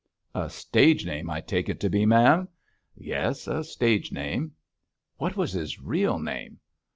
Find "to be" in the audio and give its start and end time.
1.81-2.07